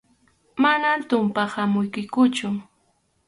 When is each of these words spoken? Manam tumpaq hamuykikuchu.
Manam 0.61 0.99
tumpaq 1.09 1.49
hamuykikuchu. 1.57 2.47